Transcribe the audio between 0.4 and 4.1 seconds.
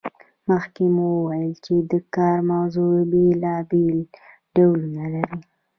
مخکې مو وویل چې د کار موضوع بیلابیل